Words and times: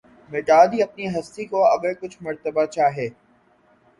مٹا 0.31 0.59
دی 0.71 0.77
اپنی 0.83 1.05
ھستی 1.15 1.43
کو 1.51 1.59
اگر 1.65 1.91
کچھ 2.01 2.17
مرتبہ 2.23 2.63
چاھے 2.75 3.07